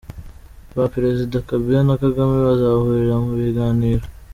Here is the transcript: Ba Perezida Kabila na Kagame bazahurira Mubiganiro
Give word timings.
Ba 0.77 0.85
Perezida 0.93 1.35
Kabila 1.49 1.79
na 1.87 1.95
Kagame 2.03 2.35
bazahurira 2.47 3.13
Mubiganiro 3.23 4.05